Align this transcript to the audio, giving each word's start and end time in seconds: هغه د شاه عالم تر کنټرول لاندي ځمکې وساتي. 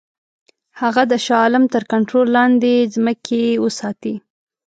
هغه 0.81 1.03
د 1.11 1.13
شاه 1.25 1.39
عالم 1.43 1.63
تر 1.73 1.83
کنټرول 1.91 2.27
لاندي 2.35 2.75
ځمکې 2.95 3.43
وساتي. 3.63 4.15